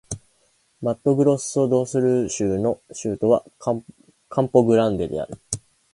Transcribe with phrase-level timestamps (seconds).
[0.81, 3.73] マットグロッソ・ド・スル州の州都はカ
[4.41, 5.39] ンポ・グランデである